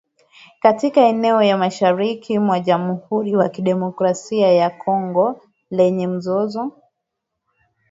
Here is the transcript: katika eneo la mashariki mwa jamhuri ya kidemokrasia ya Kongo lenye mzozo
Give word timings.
katika 0.61 1.01
eneo 1.01 1.43
la 1.43 1.57
mashariki 1.57 2.39
mwa 2.39 2.59
jamhuri 2.59 3.31
ya 3.31 3.49
kidemokrasia 3.49 4.51
ya 4.53 4.69
Kongo 4.69 5.39
lenye 5.71 6.07
mzozo 6.07 6.71